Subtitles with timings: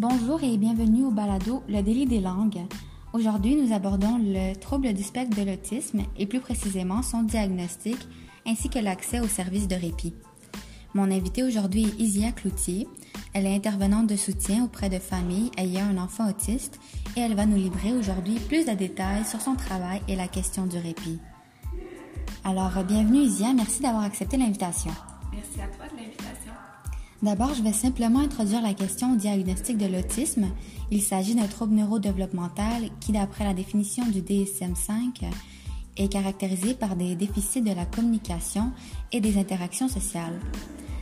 [0.00, 2.60] Bonjour et bienvenue au balado Le délit des langues.
[3.12, 7.96] Aujourd'hui, nous abordons le trouble du spectre de l'autisme et plus précisément son diagnostic
[8.46, 10.14] ainsi que l'accès aux services de répit.
[10.94, 12.86] Mon invitée aujourd'hui est Isia Cloutier.
[13.34, 16.78] Elle est intervenante de soutien auprès de familles ayant un enfant autiste
[17.16, 20.66] et elle va nous livrer aujourd'hui plus de détails sur son travail et la question
[20.66, 21.18] du répit.
[22.44, 24.92] Alors, bienvenue Isia, merci d'avoir accepté l'invitation.
[25.32, 25.87] Merci à toi.
[27.20, 30.46] D'abord, je vais simplement introduire la question au diagnostic de l'autisme.
[30.92, 35.24] Il s'agit d'un trouble neurodéveloppemental qui, d'après la définition du DSM-5,
[35.96, 38.70] est caractérisé par des déficits de la communication
[39.10, 40.38] et des interactions sociales.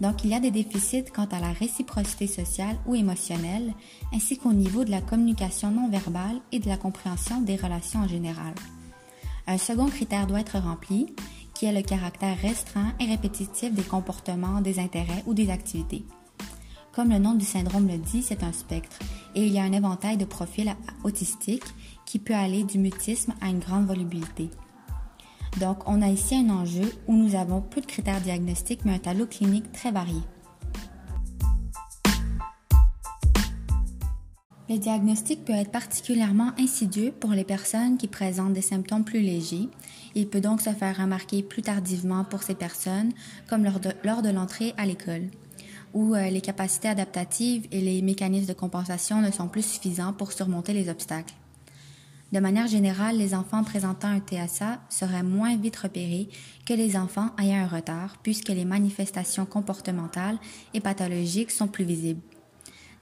[0.00, 3.74] Donc, il y a des déficits quant à la réciprocité sociale ou émotionnelle,
[4.14, 8.08] ainsi qu'au niveau de la communication non verbale et de la compréhension des relations en
[8.08, 8.54] général.
[9.46, 11.06] Un second critère doit être rempli,
[11.58, 16.04] qui est le caractère restreint et répétitif des comportements, des intérêts ou des activités.
[16.92, 19.00] Comme le nom du syndrome le dit, c'est un spectre
[19.34, 21.74] et il y a un éventail de profils autistiques
[22.06, 24.50] qui peut aller du mutisme à une grande volubilité.
[25.58, 28.98] Donc, on a ici un enjeu où nous avons peu de critères diagnostiques mais un
[28.98, 30.20] tableau clinique très varié.
[34.70, 39.66] Le diagnostic peut être particulièrement insidieux pour les personnes qui présentent des symptômes plus légers.
[40.18, 43.12] Il peut donc se faire remarquer plus tardivement pour ces personnes,
[43.48, 45.28] comme lors de, l'entrée à l'école,
[45.94, 50.32] où euh, les capacités adaptatives et les mécanismes de compensation ne sont plus suffisants pour
[50.32, 51.34] surmonter les obstacles.
[52.32, 56.28] De manière générale, les enfants présentant un TSA seraient moins vite repérés
[56.66, 60.40] que les enfants ayant un retard, puisque les manifestations comportementales
[60.74, 62.22] et pathologiques sont plus visibles.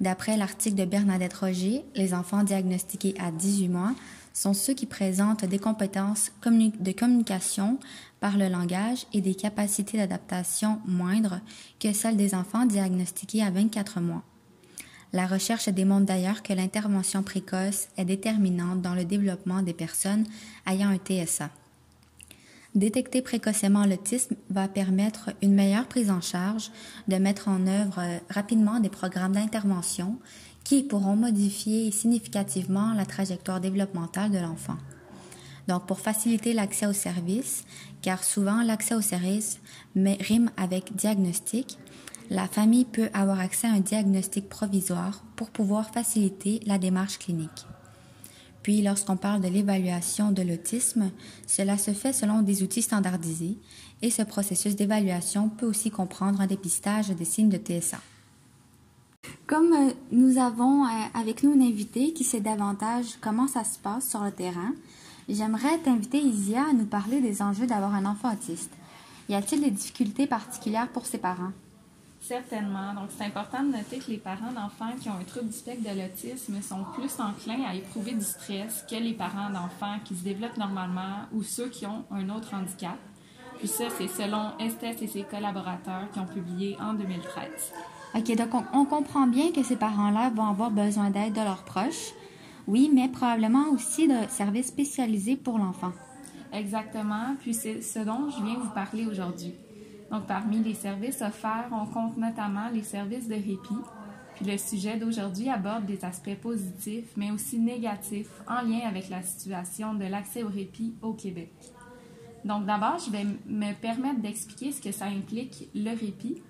[0.00, 3.94] D'après l'article de Bernadette Roger, les enfants diagnostiqués à 18 mois
[4.36, 7.78] sont ceux qui présentent des compétences de communication
[8.20, 11.40] par le langage et des capacités d'adaptation moindres
[11.80, 14.22] que celles des enfants diagnostiqués à 24 mois.
[15.14, 20.26] La recherche démontre d'ailleurs que l'intervention précoce est déterminante dans le développement des personnes
[20.66, 21.48] ayant un TSA.
[22.74, 26.70] Détecter précocement l'autisme va permettre une meilleure prise en charge,
[27.08, 30.18] de mettre en œuvre euh, rapidement des programmes d'intervention
[30.66, 34.76] qui pourront modifier significativement la trajectoire développementale de l'enfant.
[35.68, 37.64] Donc, pour faciliter l'accès aux services,
[38.02, 39.60] car souvent l'accès aux services
[39.94, 41.78] rime avec diagnostic,
[42.30, 47.64] la famille peut avoir accès à un diagnostic provisoire pour pouvoir faciliter la démarche clinique.
[48.64, 51.12] Puis, lorsqu'on parle de l'évaluation de l'autisme,
[51.46, 53.56] cela se fait selon des outils standardisés
[54.02, 57.98] et ce processus d'évaluation peut aussi comprendre un dépistage des signes de TSA.
[59.46, 63.78] Comme euh, nous avons euh, avec nous une invitée qui sait davantage comment ça se
[63.78, 64.72] passe sur le terrain,
[65.28, 68.72] j'aimerais t'inviter, Isia, à nous parler des enjeux d'avoir un enfant autiste.
[69.28, 71.52] Y a-t-il des difficultés particulières pour ses parents?
[72.20, 72.92] Certainement.
[72.94, 75.88] Donc, c'est important de noter que les parents d'enfants qui ont un trouble du spectre
[75.88, 80.24] de l'autisme sont plus enclins à éprouver du stress que les parents d'enfants qui se
[80.24, 82.98] développent normalement ou ceux qui ont un autre handicap.
[83.58, 87.44] Puis ça, c'est selon Estes et ses collaborateurs qui ont publié en 2013.
[88.16, 92.14] OK, donc on, comprend bien que ces parents-là vont avoir besoin d'aide de leurs proches.
[92.66, 95.92] Oui, mais probablement aussi de services spécialisés pour l'enfant.
[96.50, 97.36] Exactement.
[97.40, 99.52] Puis c'est ce dont je viens vous parler aujourd'hui.
[100.10, 103.82] Donc, parmi les services offerts, on compte notamment les services de répit.
[104.34, 109.22] Puis le sujet d'aujourd'hui aborde des aspects positifs, mais aussi négatifs en lien avec la
[109.22, 111.52] situation de l'accès au répit au Québec.
[112.46, 116.40] Donc, d'abord, je vais me permettre d'expliquer ce que ça implique le répit.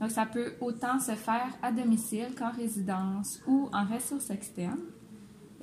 [0.00, 4.80] Donc, ça peut autant se faire à domicile qu'en résidence ou en ressources externes.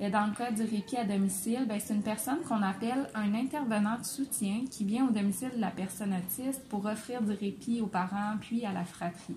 [0.00, 3.34] Et dans le cas du répit à domicile, ben, c'est une personne qu'on appelle un
[3.34, 7.80] intervenant de soutien qui vient au domicile de la personne autiste pour offrir du répit
[7.80, 9.36] aux parents puis à la fratrie.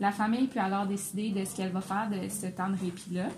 [0.00, 3.28] La famille peut alors décider de ce qu'elle va faire de ce temps de répit-là.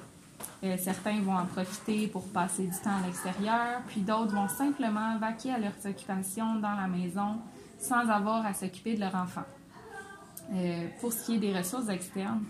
[0.64, 5.16] Euh, certains vont en profiter pour passer du temps à l'extérieur, puis d'autres vont simplement
[5.18, 7.36] vaquer à leurs occupations dans la maison
[7.78, 9.44] sans avoir à s'occuper de leur enfant.
[10.54, 12.42] Euh, pour ce qui est des ressources externes,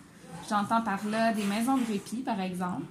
[0.48, 2.84] j'entends par là des maisons de répit, par exemple,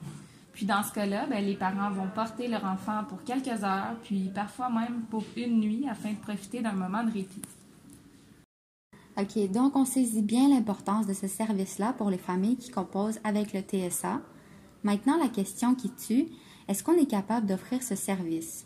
[0.56, 4.31] puis dans ce cas-là, ben, les parents vont porter leur enfant pour quelques heures, puis
[4.34, 7.42] parfois même pour une nuit afin de profiter d'un moment de répit.
[9.18, 13.54] OK, donc on saisit bien l'importance de ce service-là pour les familles qui composent avec
[13.54, 14.22] le TSA.
[14.84, 16.28] Maintenant, la question qui tue,
[16.69, 18.66] est-ce qu'on est capable d'offrir ce service?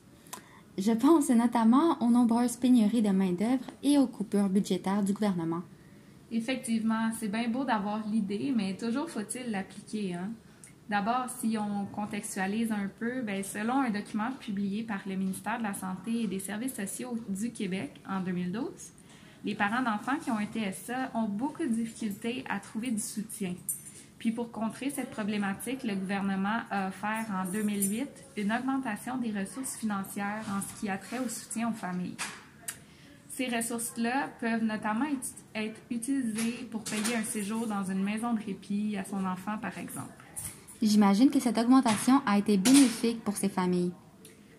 [0.77, 5.61] Je pense notamment aux nombreuses pénuries de main-d'œuvre et aux coupures budgétaires du gouvernement.
[6.31, 10.13] Effectivement, c'est bien beau d'avoir l'idée, mais toujours faut-il l'appliquer.
[10.13, 10.29] Hein?
[10.89, 15.63] D'abord, si on contextualise un peu, bien, selon un document publié par le ministère de
[15.63, 18.65] la Santé et des Services sociaux du Québec en 2012,
[19.45, 23.53] les parents d'enfants qui ont un TSA ont beaucoup de difficultés à trouver du soutien.
[24.17, 29.77] Puis pour contrer cette problématique, le gouvernement a offert en 2008 une augmentation des ressources
[29.77, 32.17] financières en ce qui a trait au soutien aux familles.
[33.39, 35.05] Ces ressources-là peuvent notamment
[35.55, 39.77] être utilisées pour payer un séjour dans une maison de répit à son enfant, par
[39.77, 40.11] exemple.
[40.81, 43.93] J'imagine que cette augmentation a été bénéfique pour ces familles.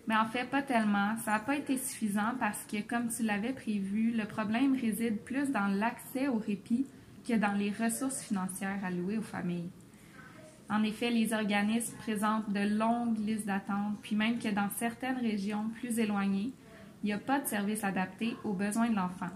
[0.07, 1.15] Mais en fait, pas tellement.
[1.23, 5.51] Ça n'a pas été suffisant parce que, comme tu l'avais prévu, le problème réside plus
[5.51, 6.87] dans l'accès au répit
[7.23, 9.69] que dans les ressources financières allouées aux familles.
[10.71, 15.69] En effet, les organismes présentent de longues listes d'attente, puis même que dans certaines régions
[15.79, 16.51] plus éloignées,
[17.03, 19.29] il n'y a pas de service adapté aux besoins de l'enfant.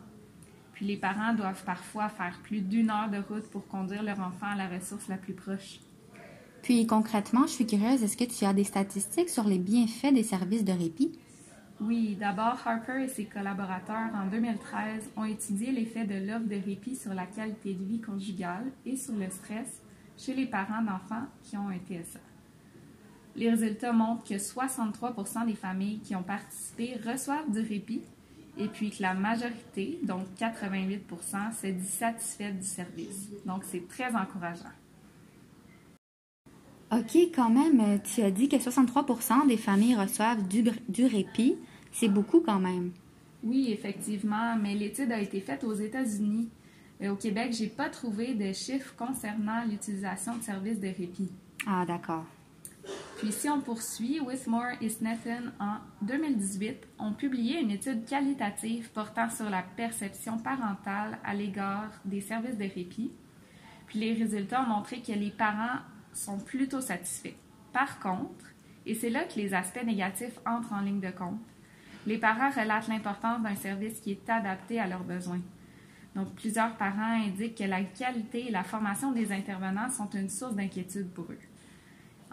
[0.73, 4.47] Puis les parents doivent parfois faire plus d'une heure de route pour conduire leur enfant
[4.47, 5.79] à la ressource la plus proche.
[6.61, 10.23] Puis concrètement, je suis curieuse, est-ce que tu as des statistiques sur les bienfaits des
[10.23, 11.17] services de répit?
[11.81, 16.95] Oui, d'abord, Harper et ses collaborateurs, en 2013, ont étudié l'effet de l'offre de répit
[16.95, 19.81] sur la qualité de vie conjugale et sur le stress
[20.17, 22.19] chez les parents d'enfants qui ont un TSA.
[23.35, 28.01] Les résultats montrent que 63% des familles qui ont participé reçoivent du répit
[28.57, 33.29] et puis que la majorité, donc 88% s'est dit satisfaite du service.
[33.45, 34.71] Donc, c'est très encourageant.
[36.91, 41.57] OK, quand même, tu as dit que 63% des familles reçoivent du, du répit.
[41.91, 42.91] C'est beaucoup quand même.
[43.43, 46.47] Oui, effectivement, mais l'étude a été faite aux États-Unis.
[47.01, 51.29] Euh, au Québec, j'ai pas trouvé de chiffres concernant l'utilisation de services de répit.
[51.67, 52.25] Ah, d'accord.
[53.17, 59.29] Puis si on poursuit, Withmore et Snethen, en 2018, ont publié une étude qualitative portant
[59.29, 63.13] sur la perception parentale à l'égard des services de répit.
[63.87, 65.79] Puis les résultats ont montré que les parents
[66.11, 67.35] sont plutôt satisfaits.
[67.71, 68.45] Par contre,
[68.85, 71.39] et c'est là que les aspects négatifs entrent en ligne de compte,
[72.05, 75.41] les parents relatent l'importance d'un service qui est adapté à leurs besoins.
[76.15, 80.55] Donc, plusieurs parents indiquent que la qualité et la formation des intervenants sont une source
[80.55, 81.39] d'inquiétude pour eux.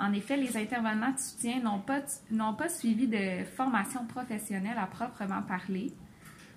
[0.03, 2.01] En effet, les intervenants de soutien n'ont pas,
[2.59, 5.93] pas suivi de formation professionnelle à proprement parler.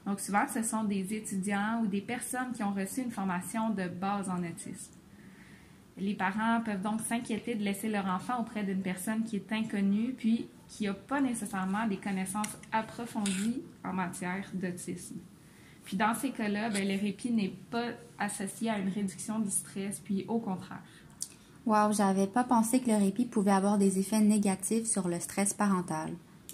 [0.08, 3.88] Donc, souvent, ce sont des étudiants ou des personnes qui ont reçu une formation de
[3.88, 4.94] base en autisme.
[5.98, 10.16] Les parents peuvent donc s'inquiéter de laisser leur enfant auprès d'une personne qui est inconnue,
[10.18, 15.18] puis qui n'a pas nécessairement des connaissances approfondies en matière d'autisme.
[15.84, 20.00] Puis dans ces cas-là, ben, le répit n'est pas associé à une réduction du stress,
[20.00, 20.82] puis au contraire.
[21.66, 25.52] Wow, j'avais pas pensé que le répit pouvait avoir des effets négatifs sur le stress
[25.52, 26.12] parental.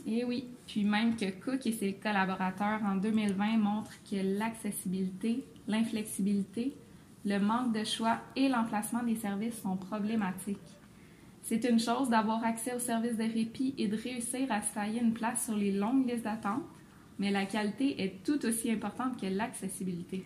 [0.07, 6.73] Eh oui, puis même que Cook et ses collaborateurs en 2020 montrent que l'accessibilité, l'inflexibilité,
[7.25, 10.57] le manque de choix et l'emplacement des services sont problématiques.
[11.43, 15.01] C'est une chose d'avoir accès aux services de répit et de réussir à se tailler
[15.01, 16.63] une place sur les longues listes d'attente,
[17.19, 20.23] mais la qualité est tout aussi importante que l'accessibilité.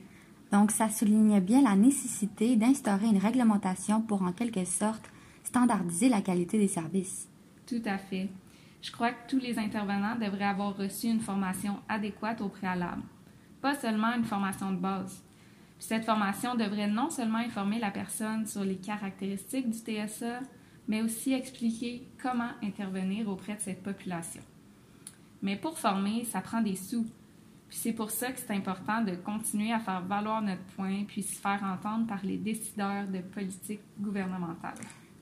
[0.56, 5.12] Donc, ça souligne bien la nécessité d'instaurer une réglementation pour, en quelque sorte,
[5.44, 7.28] standardiser la qualité des services.
[7.68, 8.30] Tout à fait.
[8.82, 13.02] Je crois que tous les intervenants devraient avoir reçu une formation adéquate au préalable,
[13.62, 15.26] pas seulement une formation de base
[15.80, 20.40] cette formation devrait non seulement informer la personne sur les caractéristiques du TSA,
[20.88, 24.42] mais aussi expliquer comment intervenir auprès de cette population.
[25.42, 27.06] Mais pour former, ça prend des sous.
[27.76, 31.22] Puis c'est pour ça que c'est important de continuer à faire valoir notre point puis
[31.22, 34.76] se faire entendre par les décideurs de politique gouvernementale.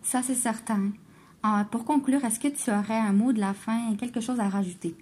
[0.04, 0.92] Ça, c'est certain.
[1.42, 4.40] Ah, pour conclure, est-ce que tu aurais un mot de la fin et quelque chose
[4.40, 4.96] à rajouter?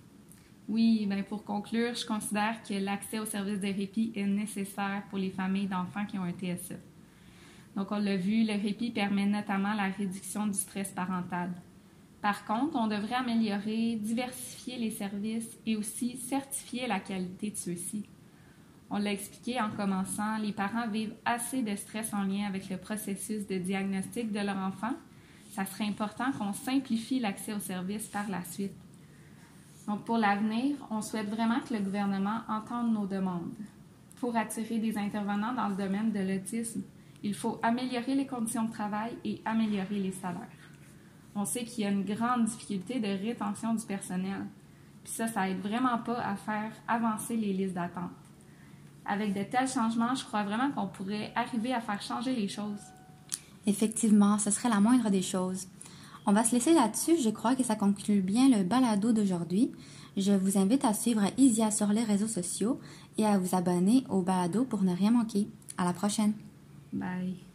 [0.69, 5.19] Oui, ben pour conclure, je considère que l'accès aux services de répit est nécessaire pour
[5.19, 6.77] les familles d'enfants qui ont un TSE.
[7.75, 11.51] Donc, on l'a vu, le répit permet notamment la réduction du stress parental.
[12.21, 18.05] Par contre, on devrait améliorer, diversifier les services et aussi certifier la qualité de ceux-ci.
[18.91, 22.77] On l'a expliqué en commençant, les parents vivent assez de stress en lien avec le
[22.77, 24.93] processus de diagnostic de leur enfant.
[25.53, 28.75] Ça serait important qu'on simplifie l'accès aux services par la suite.
[29.87, 33.53] Donc, pour l'avenir, on souhaite vraiment que le gouvernement entende nos demandes.
[34.19, 36.83] Pour attirer des intervenants dans le domaine de l'autisme,
[37.23, 40.60] il faut améliorer les conditions de travail et améliorer les salaires.
[41.35, 44.45] On sait qu'il y a une grande difficulté de rétention du personnel.
[45.03, 48.11] Puis ça, ça aide vraiment pas à faire avancer les listes d'attente.
[49.05, 52.81] Avec de tels changements, je crois vraiment qu'on pourrait arriver à faire changer les choses.
[53.65, 55.67] Effectivement, ce serait la moindre des choses.
[56.25, 57.17] On va se laisser là-dessus.
[57.23, 59.71] Je crois que ça conclut bien le balado d'aujourd'hui.
[60.17, 62.79] Je vous invite à suivre Isia sur les réseaux sociaux
[63.17, 65.47] et à vous abonner au balado pour ne rien manquer.
[65.77, 66.33] À la prochaine.
[66.93, 67.50] Bye.